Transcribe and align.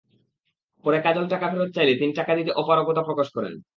পরে 0.85 0.97
কাজল 1.05 1.25
টাকা 1.33 1.45
ফেরত 1.51 1.69
চাইলে 1.75 1.93
তিনি 1.99 2.11
টাকা 2.19 2.31
দিতে 2.35 2.51
অপরগতা 2.61 3.01
প্রকাশ 3.07 3.27
করেন। 3.35 3.53